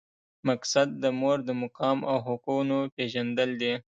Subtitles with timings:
[0.47, 3.73] مقصد د مور د مقام او حقونو پېژندل دي.